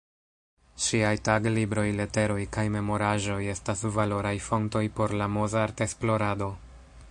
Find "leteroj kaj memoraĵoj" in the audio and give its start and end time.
1.99-3.39